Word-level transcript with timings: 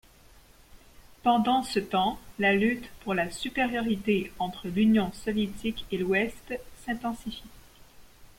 Pendant 1.21 1.61
ce 1.61 1.77
temps, 1.77 2.17
la 2.39 2.53
lutte 2.55 2.89
pour 3.03 3.13
la 3.13 3.29
supériorité 3.29 4.33
entre 4.39 4.67
l’Union 4.67 5.11
soviétique 5.11 5.85
et 5.91 5.99
l’Ouest 5.99 6.57
s’intensifie. 6.83 7.43